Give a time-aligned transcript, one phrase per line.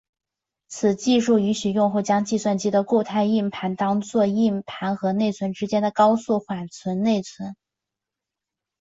[0.67, 7.55] 此技术允许用户将计算机的固态硬盘当做硬盘和内存之间的高速缓存内存。